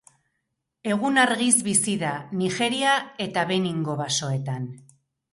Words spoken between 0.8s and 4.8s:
Egun-argiz bizi da, Nigeria eta Beningo basoetan.